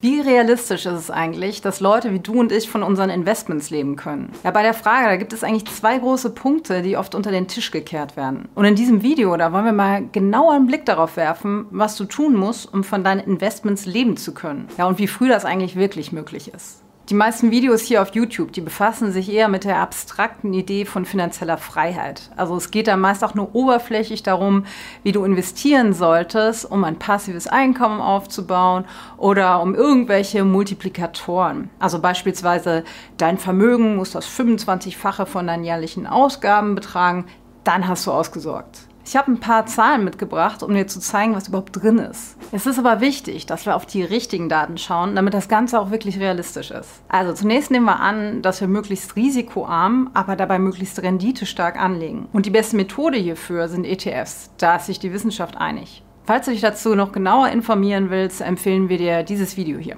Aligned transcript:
Wie 0.00 0.20
realistisch 0.20 0.86
ist 0.86 0.94
es 0.94 1.10
eigentlich, 1.10 1.60
dass 1.60 1.80
Leute 1.80 2.12
wie 2.12 2.20
du 2.20 2.38
und 2.38 2.52
ich 2.52 2.70
von 2.70 2.84
unseren 2.84 3.10
Investments 3.10 3.70
leben 3.70 3.96
können? 3.96 4.30
Ja, 4.44 4.52
bei 4.52 4.62
der 4.62 4.72
Frage, 4.72 5.08
da 5.08 5.16
gibt 5.16 5.32
es 5.32 5.42
eigentlich 5.42 5.64
zwei 5.64 5.98
große 5.98 6.30
Punkte, 6.30 6.82
die 6.82 6.96
oft 6.96 7.16
unter 7.16 7.32
den 7.32 7.48
Tisch 7.48 7.72
gekehrt 7.72 8.16
werden. 8.16 8.48
Und 8.54 8.64
in 8.64 8.76
diesem 8.76 9.02
Video, 9.02 9.36
da 9.36 9.52
wollen 9.52 9.64
wir 9.64 9.72
mal 9.72 10.06
genauer 10.12 10.52
einen 10.52 10.68
Blick 10.68 10.86
darauf 10.86 11.16
werfen, 11.16 11.66
was 11.72 11.96
du 11.96 12.04
tun 12.04 12.36
musst, 12.36 12.72
um 12.72 12.84
von 12.84 13.02
deinen 13.02 13.18
Investments 13.18 13.86
leben 13.86 14.16
zu 14.16 14.34
können. 14.34 14.68
Ja, 14.78 14.86
und 14.86 15.00
wie 15.00 15.08
früh 15.08 15.26
das 15.26 15.44
eigentlich 15.44 15.74
wirklich 15.74 16.12
möglich 16.12 16.54
ist. 16.54 16.84
Die 17.08 17.14
meisten 17.14 17.50
Videos 17.50 17.80
hier 17.80 18.02
auf 18.02 18.14
YouTube, 18.14 18.52
die 18.52 18.60
befassen 18.60 19.12
sich 19.12 19.32
eher 19.32 19.48
mit 19.48 19.64
der 19.64 19.78
abstrakten 19.78 20.52
Idee 20.52 20.84
von 20.84 21.06
finanzieller 21.06 21.56
Freiheit. 21.56 22.30
Also 22.36 22.54
es 22.54 22.70
geht 22.70 22.86
da 22.86 22.98
meist 22.98 23.24
auch 23.24 23.34
nur 23.34 23.54
oberflächlich 23.54 24.22
darum, 24.22 24.66
wie 25.04 25.12
du 25.12 25.24
investieren 25.24 25.94
solltest, 25.94 26.70
um 26.70 26.84
ein 26.84 26.98
passives 26.98 27.46
Einkommen 27.46 28.02
aufzubauen 28.02 28.84
oder 29.16 29.62
um 29.62 29.74
irgendwelche 29.74 30.44
Multiplikatoren. 30.44 31.70
Also 31.78 31.98
beispielsweise 31.98 32.84
dein 33.16 33.38
Vermögen 33.38 33.96
muss 33.96 34.10
das 34.10 34.28
25-fache 34.28 35.24
von 35.24 35.46
deinen 35.46 35.64
jährlichen 35.64 36.06
Ausgaben 36.06 36.74
betragen, 36.74 37.24
dann 37.64 37.88
hast 37.88 38.06
du 38.06 38.12
ausgesorgt. 38.12 38.87
Ich 39.08 39.16
habe 39.16 39.32
ein 39.32 39.40
paar 39.40 39.64
Zahlen 39.64 40.04
mitgebracht, 40.04 40.62
um 40.62 40.74
dir 40.74 40.86
zu 40.86 41.00
zeigen, 41.00 41.34
was 41.34 41.48
überhaupt 41.48 41.82
drin 41.82 41.96
ist. 41.96 42.36
Es 42.52 42.66
ist 42.66 42.78
aber 42.78 43.00
wichtig, 43.00 43.46
dass 43.46 43.64
wir 43.64 43.74
auf 43.74 43.86
die 43.86 44.02
richtigen 44.02 44.50
Daten 44.50 44.76
schauen, 44.76 45.16
damit 45.16 45.32
das 45.32 45.48
Ganze 45.48 45.80
auch 45.80 45.90
wirklich 45.90 46.20
realistisch 46.20 46.70
ist. 46.70 46.90
Also 47.08 47.32
zunächst 47.32 47.70
nehmen 47.70 47.86
wir 47.86 48.00
an, 48.00 48.42
dass 48.42 48.60
wir 48.60 48.68
möglichst 48.68 49.16
risikoarm, 49.16 50.10
aber 50.12 50.36
dabei 50.36 50.58
möglichst 50.58 51.00
renditestark 51.02 51.80
anlegen. 51.80 52.28
Und 52.34 52.44
die 52.44 52.50
beste 52.50 52.76
Methode 52.76 53.16
hierfür 53.16 53.68
sind 53.68 53.86
ETFs. 53.86 54.50
Da 54.58 54.76
ist 54.76 54.84
sich 54.84 54.98
die 54.98 55.14
Wissenschaft 55.14 55.56
einig. 55.56 56.04
Falls 56.24 56.44
du 56.44 56.50
dich 56.50 56.60
dazu 56.60 56.94
noch 56.94 57.10
genauer 57.10 57.48
informieren 57.48 58.10
willst, 58.10 58.42
empfehlen 58.42 58.90
wir 58.90 58.98
dir 58.98 59.22
dieses 59.22 59.56
Video 59.56 59.78
hier. 59.78 59.96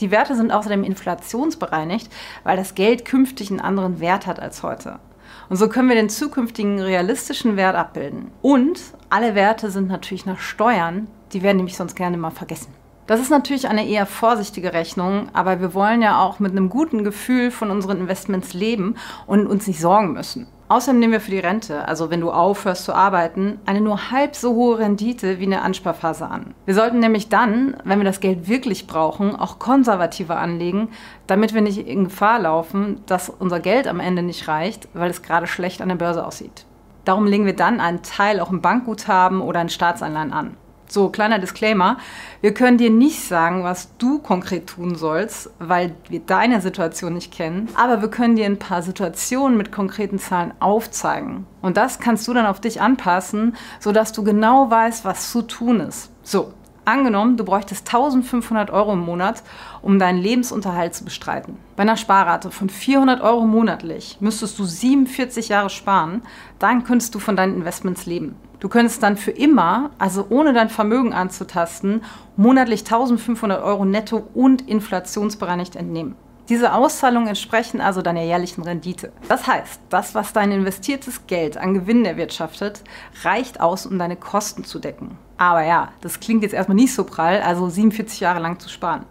Die 0.00 0.10
Werte 0.10 0.34
sind 0.34 0.50
außerdem 0.50 0.82
inflationsbereinigt, 0.82 2.10
weil 2.42 2.56
das 2.56 2.74
Geld 2.74 3.04
künftig 3.04 3.52
einen 3.52 3.60
anderen 3.60 4.00
Wert 4.00 4.26
hat 4.26 4.40
als 4.40 4.64
heute. 4.64 4.98
Und 5.48 5.56
so 5.56 5.68
können 5.68 5.88
wir 5.88 5.96
den 5.96 6.08
zukünftigen 6.08 6.80
realistischen 6.80 7.56
Wert 7.56 7.76
abbilden. 7.76 8.30
Und 8.42 8.80
alle 9.10 9.34
Werte 9.34 9.70
sind 9.70 9.88
natürlich 9.88 10.26
nach 10.26 10.38
Steuern, 10.38 11.08
die 11.32 11.42
werden 11.42 11.58
nämlich 11.58 11.76
sonst 11.76 11.94
gerne 11.94 12.16
mal 12.16 12.30
vergessen. 12.30 12.72
Das 13.06 13.20
ist 13.20 13.30
natürlich 13.30 13.68
eine 13.68 13.88
eher 13.88 14.04
vorsichtige 14.04 14.74
Rechnung, 14.74 15.30
aber 15.32 15.60
wir 15.60 15.72
wollen 15.72 16.02
ja 16.02 16.20
auch 16.20 16.40
mit 16.40 16.52
einem 16.52 16.68
guten 16.68 17.04
Gefühl 17.04 17.50
von 17.50 17.70
unseren 17.70 18.00
Investments 18.00 18.52
leben 18.52 18.96
und 19.26 19.46
uns 19.46 19.66
nicht 19.66 19.80
sorgen 19.80 20.12
müssen. 20.12 20.46
Außerdem 20.70 21.00
nehmen 21.00 21.14
wir 21.14 21.20
für 21.22 21.30
die 21.30 21.38
Rente, 21.38 21.88
also 21.88 22.10
wenn 22.10 22.20
du 22.20 22.30
aufhörst 22.30 22.84
zu 22.84 22.94
arbeiten, 22.94 23.58
eine 23.64 23.80
nur 23.80 24.10
halb 24.10 24.36
so 24.36 24.54
hohe 24.54 24.78
Rendite 24.78 25.40
wie 25.40 25.46
eine 25.46 25.62
Ansparphase 25.62 26.28
an. 26.28 26.54
Wir 26.66 26.74
sollten 26.74 26.98
nämlich 26.98 27.30
dann, 27.30 27.76
wenn 27.84 27.98
wir 27.98 28.04
das 28.04 28.20
Geld 28.20 28.48
wirklich 28.48 28.86
brauchen, 28.86 29.34
auch 29.34 29.58
konservativer 29.58 30.38
anlegen, 30.38 30.90
damit 31.26 31.54
wir 31.54 31.62
nicht 31.62 31.78
in 31.78 32.04
Gefahr 32.04 32.40
laufen, 32.40 33.00
dass 33.06 33.30
unser 33.30 33.60
Geld 33.60 33.88
am 33.88 33.98
Ende 33.98 34.22
nicht 34.22 34.46
reicht, 34.46 34.88
weil 34.92 35.10
es 35.10 35.22
gerade 35.22 35.46
schlecht 35.46 35.80
an 35.80 35.88
der 35.88 35.96
Börse 35.96 36.26
aussieht. 36.26 36.66
Darum 37.06 37.26
legen 37.26 37.46
wir 37.46 37.56
dann 37.56 37.80
einen 37.80 38.02
Teil 38.02 38.38
auch 38.38 38.50
im 38.50 38.60
Bankguthaben 38.60 39.40
oder 39.40 39.62
in 39.62 39.70
Staatsanleihen 39.70 40.34
an. 40.34 40.58
So, 40.90 41.10
kleiner 41.10 41.38
Disclaimer. 41.38 41.98
Wir 42.40 42.54
können 42.54 42.78
dir 42.78 42.90
nicht 42.90 43.22
sagen, 43.22 43.62
was 43.62 43.96
du 43.98 44.20
konkret 44.20 44.66
tun 44.66 44.94
sollst, 44.94 45.50
weil 45.58 45.94
wir 46.08 46.20
deine 46.20 46.62
Situation 46.62 47.14
nicht 47.14 47.32
kennen. 47.32 47.68
Aber 47.74 48.00
wir 48.00 48.08
können 48.08 48.36
dir 48.36 48.46
ein 48.46 48.58
paar 48.58 48.82
Situationen 48.82 49.58
mit 49.58 49.70
konkreten 49.70 50.18
Zahlen 50.18 50.54
aufzeigen. 50.60 51.46
Und 51.60 51.76
das 51.76 51.98
kannst 51.98 52.26
du 52.26 52.32
dann 52.32 52.46
auf 52.46 52.60
dich 52.60 52.80
anpassen, 52.80 53.54
sodass 53.80 54.12
du 54.12 54.24
genau 54.24 54.70
weißt, 54.70 55.04
was 55.04 55.30
zu 55.30 55.42
tun 55.42 55.80
ist. 55.80 56.10
So, 56.22 56.52
Angenommen, 56.88 57.36
du 57.36 57.44
bräuchtest 57.44 57.86
1500 57.86 58.70
Euro 58.70 58.94
im 58.94 59.00
Monat, 59.00 59.42
um 59.82 59.98
deinen 59.98 60.22
Lebensunterhalt 60.22 60.94
zu 60.94 61.04
bestreiten. 61.04 61.58
Bei 61.76 61.82
einer 61.82 61.98
Sparrate 61.98 62.50
von 62.50 62.70
400 62.70 63.20
Euro 63.20 63.44
monatlich 63.44 64.16
müsstest 64.20 64.58
du 64.58 64.64
47 64.64 65.50
Jahre 65.50 65.68
sparen, 65.68 66.22
dann 66.58 66.84
könntest 66.84 67.14
du 67.14 67.18
von 67.18 67.36
deinen 67.36 67.56
Investments 67.56 68.06
leben. 68.06 68.36
Du 68.60 68.68
könntest 68.68 69.02
dann 69.02 69.16
für 69.16 69.30
immer, 69.30 69.90
also 69.98 70.26
ohne 70.30 70.52
dein 70.52 70.68
Vermögen 70.68 71.12
anzutasten, 71.12 72.02
monatlich 72.36 72.80
1500 72.80 73.62
Euro 73.62 73.84
netto 73.84 74.28
und 74.34 74.68
inflationsbereinigt 74.68 75.76
entnehmen. 75.76 76.16
Diese 76.48 76.72
Auszahlungen 76.72 77.28
entsprechen 77.28 77.80
also 77.80 78.00
deiner 78.00 78.22
jährlichen 78.22 78.62
Rendite. 78.62 79.12
Das 79.28 79.46
heißt, 79.46 79.80
das, 79.90 80.14
was 80.14 80.32
dein 80.32 80.50
investiertes 80.50 81.26
Geld 81.26 81.58
an 81.58 81.74
Gewinn 81.74 82.04
erwirtschaftet, 82.06 82.82
reicht 83.22 83.60
aus, 83.60 83.84
um 83.84 83.98
deine 83.98 84.16
Kosten 84.16 84.64
zu 84.64 84.78
decken. 84.78 85.18
Aber 85.36 85.62
ja, 85.62 85.92
das 86.00 86.20
klingt 86.20 86.42
jetzt 86.42 86.54
erstmal 86.54 86.74
nicht 86.74 86.94
so 86.94 87.04
prall, 87.04 87.42
also 87.42 87.68
47 87.68 88.20
Jahre 88.20 88.40
lang 88.40 88.58
zu 88.58 88.70
sparen. 88.70 89.04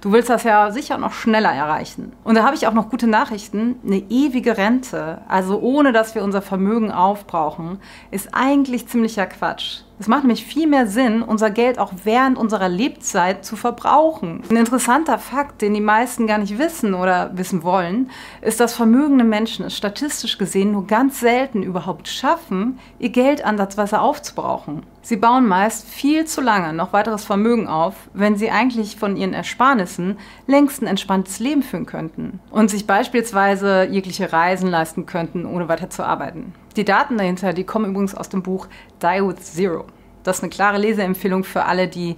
Du 0.00 0.12
willst 0.12 0.30
das 0.30 0.44
ja 0.44 0.70
sicher 0.70 0.98
noch 0.98 1.12
schneller 1.12 1.52
erreichen. 1.52 2.12
Und 2.24 2.36
da 2.36 2.44
habe 2.44 2.56
ich 2.56 2.66
auch 2.66 2.74
noch 2.74 2.90
gute 2.90 3.06
Nachrichten. 3.06 3.76
Eine 3.84 3.98
ewige 4.08 4.56
Rente, 4.56 5.22
also 5.28 5.60
ohne 5.60 5.92
dass 5.92 6.14
wir 6.14 6.24
unser 6.24 6.42
Vermögen 6.42 6.90
aufbrauchen, 6.90 7.80
ist 8.10 8.30
eigentlich 8.32 8.86
ziemlicher 8.88 9.26
Quatsch. 9.26 9.82
Es 10.00 10.08
macht 10.08 10.22
nämlich 10.22 10.46
viel 10.46 10.66
mehr 10.66 10.86
Sinn, 10.86 11.20
unser 11.20 11.50
Geld 11.50 11.78
auch 11.78 11.92
während 12.04 12.38
unserer 12.38 12.70
Lebzeit 12.70 13.44
zu 13.44 13.54
verbrauchen. 13.54 14.42
Ein 14.48 14.56
interessanter 14.56 15.18
Fakt, 15.18 15.60
den 15.60 15.74
die 15.74 15.82
meisten 15.82 16.26
gar 16.26 16.38
nicht 16.38 16.56
wissen 16.58 16.94
oder 16.94 17.32
wissen 17.34 17.62
wollen, 17.62 18.10
ist, 18.40 18.60
dass 18.60 18.74
vermögende 18.74 19.24
Menschen 19.24 19.66
es 19.66 19.76
statistisch 19.76 20.38
gesehen 20.38 20.72
nur 20.72 20.86
ganz 20.86 21.20
selten 21.20 21.62
überhaupt 21.62 22.08
schaffen, 22.08 22.78
ihr 22.98 23.10
Geld 23.10 23.44
ansatzweise 23.44 24.00
aufzubrauchen. 24.00 24.84
Sie 25.02 25.16
bauen 25.16 25.46
meist 25.46 25.86
viel 25.86 26.24
zu 26.24 26.40
lange 26.40 26.72
noch 26.72 26.94
weiteres 26.94 27.26
Vermögen 27.26 27.68
auf, 27.68 27.94
wenn 28.14 28.36
sie 28.36 28.50
eigentlich 28.50 28.96
von 28.96 29.16
ihren 29.16 29.34
Ersparnissen 29.34 30.18
längst 30.46 30.80
ein 30.80 30.86
entspanntes 30.86 31.40
Leben 31.40 31.62
führen 31.62 31.84
könnten 31.84 32.40
und 32.50 32.70
sich 32.70 32.86
beispielsweise 32.86 33.84
jegliche 33.90 34.32
Reisen 34.32 34.70
leisten 34.70 35.04
könnten, 35.04 35.44
ohne 35.44 35.68
weiter 35.68 35.90
zu 35.90 36.04
arbeiten. 36.04 36.54
Die 36.76 36.84
Daten 36.84 37.18
dahinter, 37.18 37.52
die 37.52 37.64
kommen 37.64 37.90
übrigens 37.90 38.14
aus 38.14 38.28
dem 38.28 38.42
Buch 38.42 38.68
Die 39.02 39.26
with 39.26 39.54
Zero. 39.54 39.86
Das 40.22 40.38
ist 40.38 40.42
eine 40.42 40.50
klare 40.50 40.78
Leseempfehlung 40.78 41.44
für 41.44 41.64
alle, 41.64 41.88
die, 41.88 42.16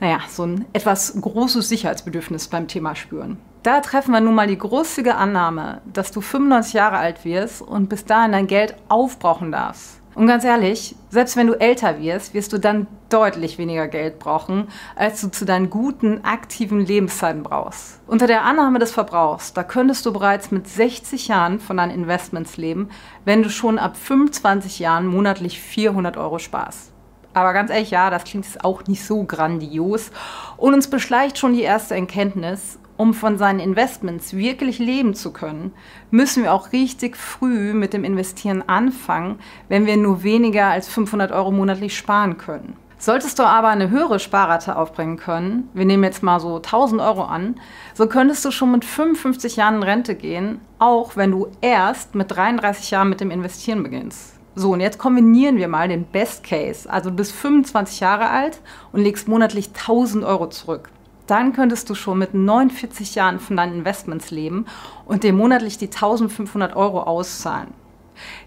naja, 0.00 0.20
so 0.28 0.44
ein 0.44 0.66
etwas 0.72 1.20
großes 1.20 1.68
Sicherheitsbedürfnis 1.68 2.48
beim 2.48 2.68
Thema 2.68 2.94
spüren. 2.94 3.38
Da 3.62 3.80
treffen 3.80 4.12
wir 4.12 4.20
nun 4.20 4.34
mal 4.34 4.46
die 4.46 4.58
großzügige 4.58 5.16
Annahme, 5.16 5.80
dass 5.92 6.12
du 6.12 6.20
95 6.20 6.74
Jahre 6.74 6.98
alt 6.98 7.24
wirst 7.24 7.60
und 7.60 7.88
bis 7.88 8.04
dahin 8.04 8.32
dein 8.32 8.46
Geld 8.46 8.76
aufbrauchen 8.88 9.50
darfst. 9.50 9.97
Und 10.18 10.26
ganz 10.26 10.42
ehrlich, 10.42 10.96
selbst 11.10 11.36
wenn 11.36 11.46
du 11.46 11.52
älter 11.52 12.00
wirst, 12.00 12.34
wirst 12.34 12.52
du 12.52 12.58
dann 12.58 12.88
deutlich 13.08 13.56
weniger 13.56 13.86
Geld 13.86 14.18
brauchen, 14.18 14.66
als 14.96 15.20
du 15.20 15.28
zu 15.30 15.44
deinen 15.44 15.70
guten, 15.70 16.24
aktiven 16.24 16.84
Lebenszeiten 16.84 17.44
brauchst. 17.44 18.00
Unter 18.08 18.26
der 18.26 18.42
Annahme 18.42 18.80
des 18.80 18.90
Verbrauchs, 18.90 19.52
da 19.52 19.62
könntest 19.62 20.04
du 20.04 20.12
bereits 20.12 20.50
mit 20.50 20.66
60 20.66 21.28
Jahren 21.28 21.60
von 21.60 21.76
deinen 21.76 21.92
Investments 21.92 22.56
leben, 22.56 22.90
wenn 23.24 23.44
du 23.44 23.48
schon 23.48 23.78
ab 23.78 23.96
25 23.96 24.80
Jahren 24.80 25.06
monatlich 25.06 25.60
400 25.60 26.16
Euro 26.16 26.40
sparst. 26.40 26.90
Aber 27.32 27.52
ganz 27.52 27.70
ehrlich, 27.70 27.92
ja, 27.92 28.10
das 28.10 28.24
klingt 28.24 28.44
jetzt 28.44 28.64
auch 28.64 28.88
nicht 28.88 29.04
so 29.04 29.22
grandios. 29.22 30.10
Und 30.56 30.74
uns 30.74 30.90
beschleicht 30.90 31.38
schon 31.38 31.52
die 31.52 31.62
erste 31.62 31.94
Erkenntnis, 31.94 32.80
um 32.98 33.14
von 33.14 33.38
seinen 33.38 33.60
Investments 33.60 34.36
wirklich 34.36 34.78
leben 34.78 35.14
zu 35.14 35.32
können, 35.32 35.72
müssen 36.10 36.42
wir 36.42 36.52
auch 36.52 36.72
richtig 36.72 37.16
früh 37.16 37.72
mit 37.72 37.94
dem 37.94 38.04
Investieren 38.04 38.62
anfangen, 38.68 39.38
wenn 39.68 39.86
wir 39.86 39.96
nur 39.96 40.22
weniger 40.22 40.66
als 40.66 40.88
500 40.88 41.32
Euro 41.32 41.50
monatlich 41.50 41.96
sparen 41.96 42.36
können. 42.36 42.76
Solltest 42.98 43.38
du 43.38 43.44
aber 43.44 43.68
eine 43.68 43.90
höhere 43.90 44.18
Sparrate 44.18 44.76
aufbringen 44.76 45.16
können, 45.16 45.68
wir 45.72 45.84
nehmen 45.84 46.02
jetzt 46.02 46.24
mal 46.24 46.40
so 46.40 46.56
1000 46.56 47.00
Euro 47.00 47.22
an, 47.22 47.54
so 47.94 48.08
könntest 48.08 48.44
du 48.44 48.50
schon 48.50 48.72
mit 48.72 48.84
55 48.84 49.54
Jahren 49.54 49.76
in 49.76 49.82
Rente 49.84 50.16
gehen, 50.16 50.60
auch 50.80 51.14
wenn 51.14 51.30
du 51.30 51.46
erst 51.60 52.16
mit 52.16 52.32
33 52.32 52.90
Jahren 52.90 53.08
mit 53.08 53.20
dem 53.20 53.30
Investieren 53.30 53.84
beginnst. 53.84 54.34
So, 54.56 54.72
und 54.72 54.80
jetzt 54.80 54.98
kombinieren 54.98 55.58
wir 55.58 55.68
mal 55.68 55.86
den 55.86 56.02
Best 56.02 56.42
Case. 56.42 56.90
Also 56.90 57.10
du 57.10 57.16
bist 57.16 57.30
25 57.30 58.00
Jahre 58.00 58.28
alt 58.28 58.60
und 58.90 59.02
legst 59.02 59.28
monatlich 59.28 59.68
1000 59.68 60.24
Euro 60.24 60.48
zurück 60.48 60.90
dann 61.30 61.52
könntest 61.52 61.88
du 61.88 61.94
schon 61.94 62.18
mit 62.18 62.34
49 62.34 63.14
Jahren 63.14 63.38
von 63.38 63.56
deinen 63.56 63.78
Investments 63.78 64.30
leben 64.30 64.66
und 65.06 65.22
dir 65.22 65.32
monatlich 65.32 65.78
die 65.78 65.86
1500 65.86 66.74
Euro 66.74 67.02
auszahlen. 67.02 67.72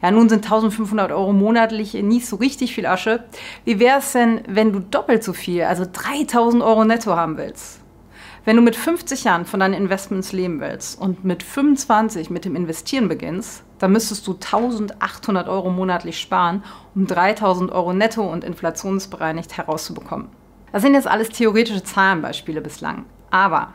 Ja, 0.02 0.12
nun 0.12 0.28
sind 0.28 0.44
1500 0.44 1.12
Euro 1.12 1.32
monatlich 1.32 1.94
nicht 1.94 2.28
so 2.28 2.36
richtig 2.36 2.76
viel 2.76 2.86
Asche. 2.86 3.24
Wie 3.64 3.80
wäre 3.80 4.00
es 4.00 4.12
denn, 4.12 4.42
wenn 4.48 4.74
du 4.74 4.80
doppelt 4.80 5.24
so 5.24 5.34
viel, 5.34 5.64
also 5.64 5.86
3000 5.92 6.62
Euro 6.62 6.84
netto 6.84 7.16
haben 7.16 7.38
willst? 7.38 7.80
Wenn 8.44 8.56
du 8.56 8.64
mit 8.64 8.76
50 8.76 9.24
Jahren 9.24 9.46
von 9.46 9.60
deinen 9.60 9.76
Investments 9.76 10.32
leben 10.32 10.60
willst 10.62 11.00
und 11.00 11.24
mit 11.24 11.44
25 11.44 12.32
mit 12.32 12.44
dem 12.44 12.56
Investieren 12.56 13.08
beginnst, 13.08 13.64
dann 13.78 13.92
müsstest 13.92 14.26
du 14.26 14.34
1800 14.34 15.48
Euro 15.48 15.70
monatlich 15.70 16.20
sparen, 16.20 16.64
um 16.96 17.06
3000 17.06 17.72
Euro 17.72 17.94
netto 17.94 18.24
und 18.24 18.44
inflationsbereinigt 18.44 19.58
herauszubekommen. 19.58 20.41
Das 20.72 20.82
sind 20.82 20.94
jetzt 20.94 21.08
alles 21.08 21.30
theoretische 21.30 21.84
Zahlenbeispiele 21.84 22.62
bislang. 22.62 23.06
Aber 23.30 23.74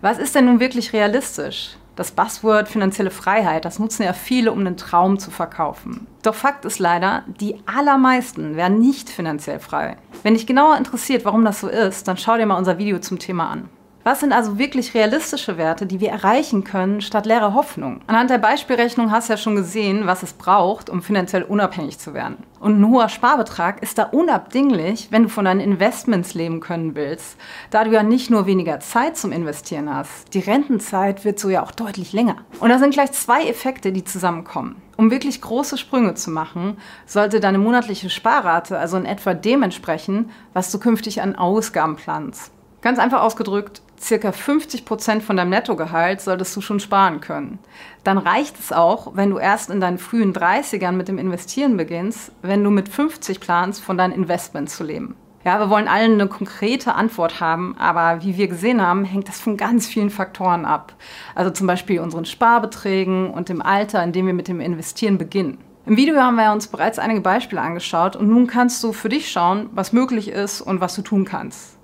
was 0.00 0.18
ist 0.18 0.34
denn 0.34 0.46
nun 0.46 0.60
wirklich 0.60 0.92
realistisch? 0.92 1.76
Das 1.96 2.10
Buzzword 2.10 2.68
finanzielle 2.68 3.10
Freiheit, 3.10 3.64
das 3.64 3.78
nutzen 3.78 4.02
ja 4.02 4.12
viele, 4.12 4.52
um 4.52 4.60
einen 4.60 4.76
Traum 4.76 5.18
zu 5.18 5.30
verkaufen. 5.30 6.06
Doch 6.22 6.34
Fakt 6.34 6.66
ist 6.66 6.78
leider, 6.78 7.24
die 7.40 7.56
allermeisten 7.64 8.54
werden 8.54 8.78
nicht 8.78 9.08
finanziell 9.08 9.60
frei. 9.60 9.96
Wenn 10.22 10.34
dich 10.34 10.46
genauer 10.46 10.76
interessiert, 10.76 11.24
warum 11.24 11.44
das 11.44 11.60
so 11.60 11.68
ist, 11.68 12.06
dann 12.06 12.18
schau 12.18 12.36
dir 12.36 12.44
mal 12.44 12.58
unser 12.58 12.76
Video 12.76 12.98
zum 12.98 13.18
Thema 13.18 13.48
an. 13.48 13.70
Was 14.06 14.20
sind 14.20 14.32
also 14.32 14.56
wirklich 14.56 14.94
realistische 14.94 15.58
Werte, 15.58 15.84
die 15.84 15.98
wir 15.98 16.10
erreichen 16.10 16.62
können, 16.62 17.00
statt 17.00 17.26
leere 17.26 17.54
Hoffnung? 17.54 18.02
Anhand 18.06 18.30
der 18.30 18.38
Beispielrechnung 18.38 19.10
hast 19.10 19.28
du 19.28 19.32
ja 19.32 19.36
schon 19.36 19.56
gesehen, 19.56 20.06
was 20.06 20.22
es 20.22 20.32
braucht, 20.32 20.88
um 20.88 21.02
finanziell 21.02 21.42
unabhängig 21.42 21.98
zu 21.98 22.14
werden. 22.14 22.36
Und 22.60 22.78
ein 22.78 22.88
hoher 22.88 23.08
Sparbetrag 23.08 23.82
ist 23.82 23.98
da 23.98 24.04
unabdinglich, 24.04 25.08
wenn 25.10 25.24
du 25.24 25.28
von 25.28 25.44
deinen 25.44 25.58
Investments 25.58 26.34
leben 26.34 26.60
können 26.60 26.94
willst, 26.94 27.36
da 27.70 27.82
du 27.82 27.90
ja 27.90 28.04
nicht 28.04 28.30
nur 28.30 28.46
weniger 28.46 28.78
Zeit 28.78 29.16
zum 29.16 29.32
Investieren 29.32 29.92
hast. 29.92 30.32
Die 30.34 30.38
Rentenzeit 30.38 31.24
wird 31.24 31.40
so 31.40 31.50
ja 31.50 31.64
auch 31.64 31.72
deutlich 31.72 32.12
länger. 32.12 32.36
Und 32.60 32.68
da 32.68 32.78
sind 32.78 32.94
gleich 32.94 33.10
zwei 33.10 33.42
Effekte, 33.48 33.90
die 33.90 34.04
zusammenkommen. 34.04 34.80
Um 34.96 35.10
wirklich 35.10 35.40
große 35.40 35.78
Sprünge 35.78 36.14
zu 36.14 36.30
machen, 36.30 36.76
sollte 37.06 37.40
deine 37.40 37.58
monatliche 37.58 38.08
Sparrate 38.08 38.78
also 38.78 38.98
in 38.98 39.04
etwa 39.04 39.34
dem 39.34 39.64
entsprechen, 39.64 40.30
was 40.52 40.70
du 40.70 40.78
künftig 40.78 41.22
an 41.22 41.34
Ausgaben 41.34 41.96
planst. 41.96 42.52
Ganz 42.82 43.00
einfach 43.00 43.22
ausgedrückt, 43.22 43.82
circa 44.00 44.32
50 44.32 44.84
Prozent 44.84 45.22
von 45.22 45.36
deinem 45.36 45.50
Nettogehalt 45.50 46.20
solltest 46.20 46.54
du 46.56 46.60
schon 46.60 46.80
sparen 46.80 47.20
können. 47.20 47.58
Dann 48.04 48.18
reicht 48.18 48.58
es 48.58 48.72
auch, 48.72 49.16
wenn 49.16 49.30
du 49.30 49.38
erst 49.38 49.70
in 49.70 49.80
deinen 49.80 49.98
frühen 49.98 50.32
30ern 50.32 50.92
mit 50.92 51.08
dem 51.08 51.18
Investieren 51.18 51.76
beginnst, 51.76 52.32
wenn 52.42 52.62
du 52.62 52.70
mit 52.70 52.88
50 52.88 53.40
planst, 53.40 53.82
von 53.82 53.98
deinen 53.98 54.12
Investments 54.12 54.76
zu 54.76 54.84
leben. 54.84 55.16
Ja, 55.44 55.60
wir 55.60 55.70
wollen 55.70 55.86
allen 55.86 56.14
eine 56.14 56.26
konkrete 56.26 56.96
Antwort 56.96 57.38
haben, 57.38 57.76
aber 57.78 58.24
wie 58.24 58.36
wir 58.36 58.48
gesehen 58.48 58.82
haben, 58.82 59.04
hängt 59.04 59.28
das 59.28 59.38
von 59.38 59.56
ganz 59.56 59.86
vielen 59.86 60.10
Faktoren 60.10 60.64
ab. 60.64 60.94
Also 61.36 61.52
zum 61.52 61.68
Beispiel 61.68 62.00
unseren 62.00 62.24
Sparbeträgen 62.24 63.30
und 63.30 63.48
dem 63.48 63.62
Alter, 63.62 64.02
in 64.02 64.10
dem 64.10 64.26
wir 64.26 64.34
mit 64.34 64.48
dem 64.48 64.60
Investieren 64.60 65.18
beginnen. 65.18 65.58
Im 65.86 65.96
Video 65.96 66.16
haben 66.16 66.34
wir 66.34 66.50
uns 66.50 66.66
bereits 66.66 66.98
einige 66.98 67.20
Beispiele 67.20 67.60
angeschaut 67.60 68.16
und 68.16 68.28
nun 68.28 68.48
kannst 68.48 68.82
du 68.82 68.92
für 68.92 69.08
dich 69.08 69.30
schauen, 69.30 69.70
was 69.72 69.92
möglich 69.92 70.30
ist 70.30 70.60
und 70.60 70.80
was 70.80 70.96
du 70.96 71.02
tun 71.02 71.24
kannst. 71.24 71.75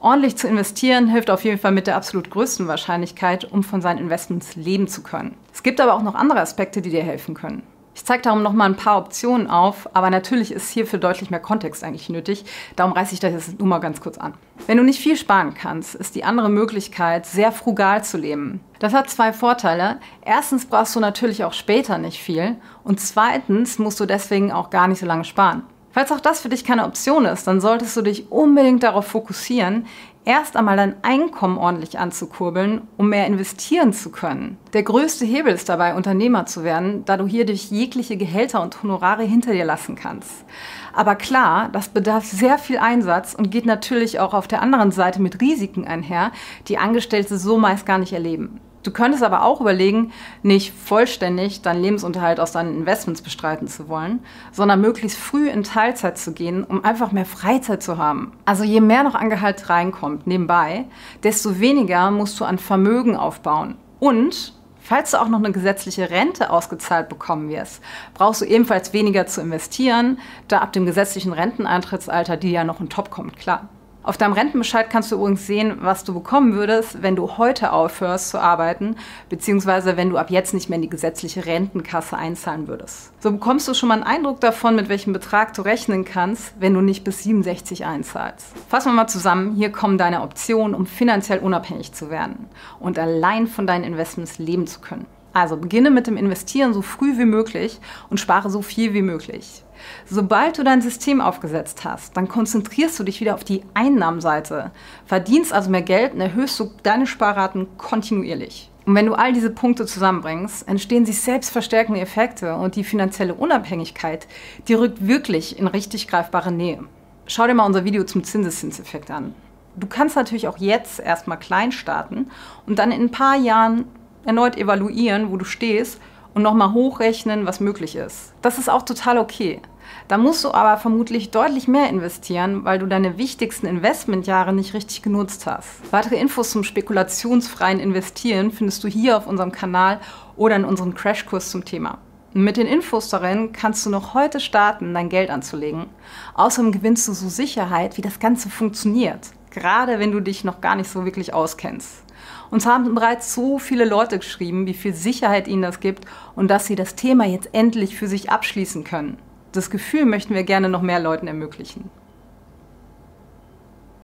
Ordentlich 0.00 0.36
zu 0.36 0.48
investieren 0.48 1.08
hilft 1.08 1.30
auf 1.30 1.44
jeden 1.44 1.58
Fall 1.58 1.72
mit 1.72 1.86
der 1.86 1.96
absolut 1.96 2.30
größten 2.30 2.68
Wahrscheinlichkeit, 2.68 3.44
um 3.44 3.62
von 3.62 3.82
seinen 3.82 3.98
Investments 3.98 4.56
leben 4.56 4.88
zu 4.88 5.02
können. 5.02 5.36
Es 5.52 5.62
gibt 5.62 5.80
aber 5.80 5.94
auch 5.94 6.02
noch 6.02 6.14
andere 6.14 6.40
Aspekte, 6.40 6.82
die 6.82 6.90
dir 6.90 7.02
helfen 7.02 7.34
können. 7.34 7.62
Ich 8.00 8.04
zeige 8.04 8.22
darum 8.22 8.42
noch 8.42 8.52
mal 8.52 8.66
ein 8.66 8.76
paar 8.76 8.98
Optionen 8.98 9.48
auf, 9.48 9.88
aber 9.94 10.10
natürlich 10.10 10.52
ist 10.52 10.70
hierfür 10.70 10.98
deutlich 10.98 11.30
mehr 11.30 11.40
Kontext 11.40 11.82
eigentlich 11.82 12.08
nötig. 12.08 12.44
Darum 12.76 12.92
reiße 12.92 13.14
ich 13.14 13.20
das 13.20 13.32
jetzt 13.32 13.58
nur 13.58 13.68
mal 13.68 13.78
ganz 13.78 14.00
kurz 14.00 14.16
an. 14.16 14.34
Wenn 14.66 14.78
du 14.78 14.84
nicht 14.84 15.00
viel 15.00 15.16
sparen 15.16 15.54
kannst, 15.54 15.96
ist 15.96 16.14
die 16.14 16.24
andere 16.24 16.48
Möglichkeit, 16.48 17.26
sehr 17.26 17.52
frugal 17.52 18.04
zu 18.04 18.16
leben. 18.16 18.60
Das 18.78 18.94
hat 18.94 19.10
zwei 19.10 19.32
Vorteile. 19.32 19.98
Erstens 20.24 20.66
brauchst 20.66 20.94
du 20.94 21.00
natürlich 21.00 21.44
auch 21.44 21.52
später 21.52 21.98
nicht 21.98 22.22
viel 22.22 22.56
und 22.84 23.00
zweitens 23.00 23.78
musst 23.78 24.00
du 24.00 24.06
deswegen 24.06 24.52
auch 24.52 24.70
gar 24.70 24.86
nicht 24.86 25.00
so 25.00 25.06
lange 25.06 25.24
sparen. 25.24 25.64
Falls 25.92 26.12
auch 26.12 26.20
das 26.20 26.40
für 26.40 26.48
dich 26.48 26.64
keine 26.64 26.84
Option 26.84 27.24
ist, 27.24 27.46
dann 27.46 27.60
solltest 27.60 27.96
du 27.96 28.02
dich 28.02 28.30
unbedingt 28.30 28.84
darauf 28.84 29.06
fokussieren, 29.06 29.86
erst 30.24 30.56
einmal 30.56 30.76
dein 30.76 30.94
Einkommen 31.02 31.58
ordentlich 31.58 31.98
anzukurbeln, 31.98 32.82
um 32.96 33.08
mehr 33.08 33.26
investieren 33.26 33.92
zu 33.92 34.10
können. 34.10 34.56
Der 34.72 34.84
größte 34.84 35.24
Hebel 35.24 35.52
ist 35.52 35.68
dabei, 35.68 35.96
Unternehmer 35.96 36.46
zu 36.46 36.62
werden, 36.62 37.04
da 37.06 37.16
du 37.16 37.26
hier 37.26 37.44
durch 37.44 37.70
jegliche 37.70 38.16
Gehälter 38.16 38.62
und 38.62 38.82
Honorare 38.82 39.24
hinter 39.24 39.52
dir 39.52 39.64
lassen 39.64 39.96
kannst. 39.96 40.44
Aber 40.92 41.16
klar, 41.16 41.68
das 41.72 41.88
bedarf 41.88 42.24
sehr 42.24 42.58
viel 42.58 42.78
Einsatz 42.78 43.34
und 43.34 43.50
geht 43.50 43.66
natürlich 43.66 44.20
auch 44.20 44.34
auf 44.34 44.46
der 44.46 44.62
anderen 44.62 44.92
Seite 44.92 45.20
mit 45.20 45.40
Risiken 45.40 45.86
einher, 45.86 46.30
die 46.68 46.78
Angestellte 46.78 47.36
so 47.36 47.58
meist 47.58 47.84
gar 47.84 47.98
nicht 47.98 48.12
erleben. 48.12 48.60
Du 48.82 48.90
könntest 48.90 49.22
aber 49.22 49.44
auch 49.44 49.60
überlegen, 49.60 50.12
nicht 50.42 50.72
vollständig 50.72 51.60
deinen 51.60 51.82
Lebensunterhalt 51.82 52.40
aus 52.40 52.52
deinen 52.52 52.74
Investments 52.74 53.20
bestreiten 53.20 53.68
zu 53.68 53.88
wollen, 53.88 54.20
sondern 54.52 54.80
möglichst 54.80 55.18
früh 55.18 55.50
in 55.50 55.64
Teilzeit 55.64 56.16
zu 56.16 56.32
gehen, 56.32 56.64
um 56.64 56.82
einfach 56.82 57.12
mehr 57.12 57.26
Freizeit 57.26 57.82
zu 57.82 57.98
haben. 57.98 58.32
Also 58.46 58.64
je 58.64 58.80
mehr 58.80 59.02
noch 59.02 59.14
an 59.14 59.28
Gehalt 59.28 59.68
reinkommt 59.68 60.26
nebenbei, 60.26 60.86
desto 61.22 61.60
weniger 61.60 62.10
musst 62.10 62.40
du 62.40 62.44
an 62.44 62.58
Vermögen 62.58 63.16
aufbauen. 63.16 63.76
Und 63.98 64.54
falls 64.80 65.10
du 65.10 65.20
auch 65.20 65.28
noch 65.28 65.38
eine 65.38 65.52
gesetzliche 65.52 66.08
Rente 66.08 66.48
ausgezahlt 66.48 67.10
bekommen 67.10 67.50
wirst, 67.50 67.82
brauchst 68.14 68.40
du 68.40 68.46
ebenfalls 68.46 68.94
weniger 68.94 69.26
zu 69.26 69.42
investieren, 69.42 70.18
da 70.48 70.58
ab 70.58 70.72
dem 70.72 70.86
gesetzlichen 70.86 71.34
Renteneintrittsalter 71.34 72.38
die 72.38 72.50
ja 72.50 72.64
noch 72.64 72.80
in 72.80 72.88
Top 72.88 73.10
kommt, 73.10 73.36
klar. 73.36 73.68
Auf 74.02 74.16
deinem 74.16 74.32
Rentenbescheid 74.32 74.88
kannst 74.88 75.12
du 75.12 75.16
übrigens 75.16 75.46
sehen, 75.46 75.76
was 75.82 76.04
du 76.04 76.14
bekommen 76.14 76.54
würdest, 76.54 77.02
wenn 77.02 77.16
du 77.16 77.36
heute 77.36 77.70
aufhörst 77.70 78.30
zu 78.30 78.38
arbeiten, 78.40 78.96
beziehungsweise 79.28 79.98
wenn 79.98 80.08
du 80.08 80.16
ab 80.16 80.30
jetzt 80.30 80.54
nicht 80.54 80.70
mehr 80.70 80.76
in 80.76 80.82
die 80.82 80.88
gesetzliche 80.88 81.44
Rentenkasse 81.44 82.16
einzahlen 82.16 82.66
würdest. 82.66 83.12
So 83.20 83.30
bekommst 83.30 83.68
du 83.68 83.74
schon 83.74 83.90
mal 83.90 83.96
einen 83.96 84.04
Eindruck 84.04 84.40
davon, 84.40 84.74
mit 84.74 84.88
welchem 84.88 85.12
Betrag 85.12 85.52
du 85.52 85.60
rechnen 85.60 86.06
kannst, 86.06 86.54
wenn 86.58 86.72
du 86.72 86.80
nicht 86.80 87.04
bis 87.04 87.24
67 87.24 87.84
einzahlst. 87.84 88.54
Fassen 88.68 88.92
wir 88.92 88.96
mal 88.96 89.06
zusammen, 89.06 89.54
hier 89.54 89.70
kommen 89.70 89.98
deine 89.98 90.22
Optionen, 90.22 90.74
um 90.74 90.86
finanziell 90.86 91.40
unabhängig 91.40 91.92
zu 91.92 92.08
werden 92.08 92.48
und 92.78 92.98
allein 92.98 93.46
von 93.46 93.66
deinen 93.66 93.84
Investments 93.84 94.38
leben 94.38 94.66
zu 94.66 94.80
können. 94.80 95.04
Also 95.32 95.56
beginne 95.56 95.90
mit 95.90 96.06
dem 96.06 96.16
Investieren 96.16 96.72
so 96.72 96.82
früh 96.82 97.18
wie 97.18 97.24
möglich 97.24 97.78
und 98.08 98.18
spare 98.18 98.50
so 98.50 98.62
viel 98.62 98.94
wie 98.94 99.02
möglich. 99.02 99.64
Sobald 100.06 100.58
du 100.58 100.64
dein 100.64 100.82
System 100.82 101.20
aufgesetzt 101.20 101.84
hast, 101.84 102.16
dann 102.16 102.28
konzentrierst 102.28 102.98
du 102.98 103.04
dich 103.04 103.20
wieder 103.20 103.34
auf 103.34 103.44
die 103.44 103.62
Einnahmenseite, 103.74 104.72
verdienst 105.06 105.52
also 105.52 105.70
mehr 105.70 105.82
Geld 105.82 106.14
und 106.14 106.20
erhöhst 106.20 106.58
du 106.60 106.70
deine 106.82 107.06
Sparraten 107.06 107.66
kontinuierlich. 107.78 108.70
Und 108.86 108.94
wenn 108.94 109.06
du 109.06 109.14
all 109.14 109.32
diese 109.32 109.50
Punkte 109.50 109.86
zusammenbringst, 109.86 110.66
entstehen 110.66 111.06
sich 111.06 111.20
selbstverstärkende 111.20 112.00
Effekte 112.00 112.56
und 112.56 112.76
die 112.76 112.84
finanzielle 112.84 113.34
Unabhängigkeit, 113.34 114.26
die 114.68 114.74
rückt 114.74 115.06
wirklich 115.06 115.58
in 115.58 115.66
richtig 115.66 116.08
greifbare 116.08 116.50
Nähe. 116.50 116.84
Schau 117.26 117.46
dir 117.46 117.54
mal 117.54 117.66
unser 117.66 117.84
Video 117.84 118.04
zum 118.04 118.24
Zinseszinseffekt 118.24 119.10
an. 119.10 119.34
Du 119.76 119.86
kannst 119.86 120.16
natürlich 120.16 120.48
auch 120.48 120.58
jetzt 120.58 120.98
erstmal 120.98 121.38
klein 121.38 121.70
starten 121.70 122.30
und 122.66 122.78
dann 122.80 122.90
in 122.90 123.02
ein 123.02 123.10
paar 123.12 123.36
Jahren 123.36 123.84
erneut 124.24 124.56
evaluieren, 124.56 125.30
wo 125.30 125.36
du 125.36 125.44
stehst 125.44 126.00
und 126.34 126.42
nochmal 126.42 126.72
hochrechnen, 126.72 127.46
was 127.46 127.60
möglich 127.60 127.96
ist. 127.96 128.32
Das 128.42 128.58
ist 128.58 128.70
auch 128.70 128.82
total 128.82 129.18
okay. 129.18 129.60
Da 130.08 130.18
musst 130.18 130.44
du 130.44 130.52
aber 130.52 130.76
vermutlich 130.76 131.30
deutlich 131.30 131.68
mehr 131.68 131.88
investieren, 131.88 132.64
weil 132.64 132.78
du 132.78 132.86
deine 132.86 133.18
wichtigsten 133.18 133.66
Investmentjahre 133.66 134.52
nicht 134.52 134.74
richtig 134.74 135.02
genutzt 135.02 135.46
hast. 135.46 135.66
Weitere 135.90 136.16
Infos 136.16 136.50
zum 136.50 136.64
spekulationsfreien 136.64 137.80
Investieren 137.80 138.50
findest 138.50 138.84
du 138.84 138.88
hier 138.88 139.16
auf 139.16 139.26
unserem 139.26 139.52
Kanal 139.52 140.00
oder 140.36 140.56
in 140.56 140.64
unserem 140.64 140.94
Crashkurs 140.94 141.50
zum 141.50 141.64
Thema. 141.64 141.98
Mit 142.32 142.56
den 142.56 142.66
Infos 142.68 143.08
darin 143.08 143.52
kannst 143.52 143.84
du 143.84 143.90
noch 143.90 144.14
heute 144.14 144.38
starten, 144.38 144.94
dein 144.94 145.08
Geld 145.08 145.30
anzulegen. 145.30 145.86
Außerdem 146.34 146.70
gewinnst 146.70 147.08
du 147.08 147.12
so 147.12 147.28
Sicherheit, 147.28 147.96
wie 147.96 148.02
das 148.02 148.20
Ganze 148.20 148.48
funktioniert, 148.48 149.30
gerade 149.50 149.98
wenn 149.98 150.12
du 150.12 150.20
dich 150.20 150.44
noch 150.44 150.60
gar 150.60 150.76
nicht 150.76 150.88
so 150.88 151.04
wirklich 151.04 151.34
auskennst. 151.34 152.04
Uns 152.50 152.66
haben 152.66 152.94
bereits 152.94 153.34
so 153.34 153.58
viele 153.58 153.84
Leute 153.84 154.18
geschrieben, 154.18 154.66
wie 154.66 154.74
viel 154.74 154.92
Sicherheit 154.92 155.46
ihnen 155.46 155.62
das 155.62 155.80
gibt 155.80 156.04
und 156.34 156.48
dass 156.48 156.66
sie 156.66 156.74
das 156.74 156.96
Thema 156.96 157.24
jetzt 157.24 157.50
endlich 157.52 157.96
für 157.96 158.08
sich 158.08 158.30
abschließen 158.30 158.84
können. 158.84 159.18
Das 159.52 159.70
Gefühl 159.70 160.04
möchten 160.04 160.34
wir 160.34 160.42
gerne 160.42 160.68
noch 160.68 160.82
mehr 160.82 161.00
Leuten 161.00 161.26
ermöglichen. 161.26 161.90